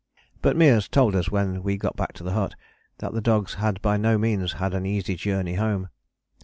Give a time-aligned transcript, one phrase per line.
[0.41, 2.55] But Meares told us when we got back to the hut
[2.97, 5.89] that the dogs had by no means had an easy journey home.